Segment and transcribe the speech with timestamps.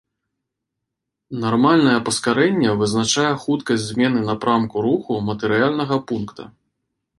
[1.43, 6.43] Нармальнае паскарэнне вызначае хуткасць змены напрамку руху матэрыяльнага пункта.